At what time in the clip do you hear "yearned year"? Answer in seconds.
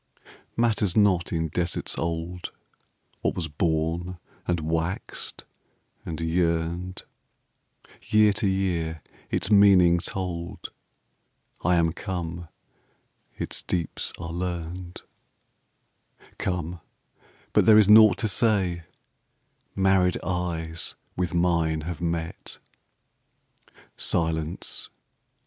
6.19-8.33